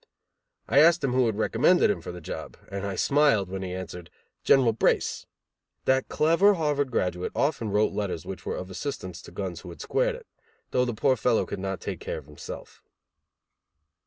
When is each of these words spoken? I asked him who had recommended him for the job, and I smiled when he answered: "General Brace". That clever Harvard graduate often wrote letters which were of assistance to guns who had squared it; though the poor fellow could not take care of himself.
I 0.67 0.79
asked 0.79 1.03
him 1.03 1.13
who 1.13 1.27
had 1.27 1.37
recommended 1.37 1.91
him 1.91 2.01
for 2.01 2.11
the 2.11 2.19
job, 2.21 2.57
and 2.71 2.87
I 2.87 2.95
smiled 2.95 3.51
when 3.51 3.61
he 3.61 3.71
answered: 3.75 4.09
"General 4.43 4.73
Brace". 4.73 5.27
That 5.85 6.09
clever 6.09 6.55
Harvard 6.55 6.89
graduate 6.89 7.31
often 7.35 7.69
wrote 7.69 7.93
letters 7.93 8.25
which 8.25 8.43
were 8.43 8.57
of 8.57 8.71
assistance 8.71 9.21
to 9.21 9.31
guns 9.31 9.59
who 9.61 9.69
had 9.69 9.79
squared 9.79 10.15
it; 10.15 10.25
though 10.71 10.85
the 10.85 10.95
poor 10.95 11.15
fellow 11.15 11.45
could 11.45 11.59
not 11.59 11.81
take 11.81 11.99
care 11.99 12.17
of 12.17 12.25
himself. 12.25 12.81